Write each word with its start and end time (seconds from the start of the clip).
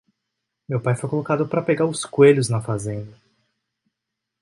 Meu 0.67 0.81
pai 0.81 0.95
foi 0.95 1.07
colocado 1.07 1.47
para 1.47 1.61
pegar 1.61 1.85
os 1.85 2.05
coelhos 2.05 2.49
na 2.49 2.59
fazenda. 2.59 3.15